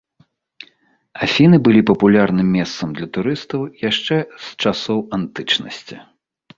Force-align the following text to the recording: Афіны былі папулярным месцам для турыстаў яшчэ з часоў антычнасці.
Афіны 1.27 1.59
былі 1.67 1.81
папулярным 1.91 2.47
месцам 2.57 2.97
для 2.97 3.07
турыстаў 3.19 3.61
яшчэ 3.89 4.15
з 4.43 4.47
часоў 4.67 5.09
антычнасці. 5.21 5.95